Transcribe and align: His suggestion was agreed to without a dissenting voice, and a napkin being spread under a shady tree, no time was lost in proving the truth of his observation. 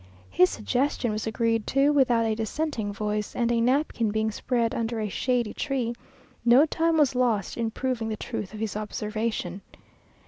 His 0.31 0.49
suggestion 0.49 1.11
was 1.11 1.27
agreed 1.27 1.67
to 1.67 1.91
without 1.93 2.25
a 2.25 2.33
dissenting 2.33 2.91
voice, 2.91 3.35
and 3.35 3.51
a 3.51 3.61
napkin 3.61 4.09
being 4.09 4.31
spread 4.31 4.73
under 4.73 4.99
a 4.99 5.07
shady 5.09 5.53
tree, 5.53 5.93
no 6.43 6.65
time 6.65 6.97
was 6.97 7.13
lost 7.13 7.55
in 7.55 7.69
proving 7.69 8.09
the 8.09 8.17
truth 8.17 8.51
of 8.51 8.59
his 8.59 8.75
observation. 8.75 9.61